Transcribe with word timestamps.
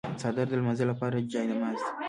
څادر 0.21 0.45
د 0.49 0.53
لمانځه 0.59 0.85
لپاره 0.91 1.27
جای 1.31 1.45
نماز 1.51 1.77
دی. 1.85 1.89